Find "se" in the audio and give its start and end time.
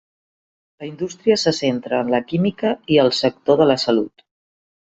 1.41-1.53